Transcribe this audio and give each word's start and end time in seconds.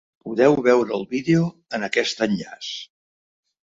Podeu 0.29 0.57
veure 0.67 0.95
el 0.97 1.05
vídeo 1.13 1.45
en 1.79 1.91
aquest 1.91 2.27
enllaç. 2.31 2.75